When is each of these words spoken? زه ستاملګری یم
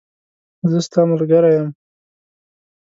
زه 0.69 0.77
ستاملګری 0.87 1.51
یم 1.55 1.67